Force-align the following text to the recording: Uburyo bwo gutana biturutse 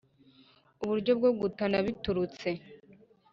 Uburyo 0.83 1.11
bwo 1.19 1.31
gutana 1.39 1.77
biturutse 1.85 2.49